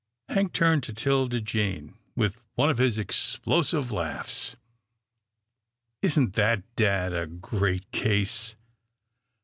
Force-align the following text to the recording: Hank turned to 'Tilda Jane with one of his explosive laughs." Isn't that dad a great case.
Hank 0.29 0.51
turned 0.51 0.81
to 0.85 0.93
'Tilda 0.95 1.39
Jane 1.41 1.93
with 2.15 2.41
one 2.55 2.71
of 2.71 2.79
his 2.79 2.97
explosive 2.97 3.91
laughs." 3.91 4.55
Isn't 6.01 6.33
that 6.33 6.63
dad 6.75 7.13
a 7.13 7.27
great 7.27 7.91
case. 7.91 8.55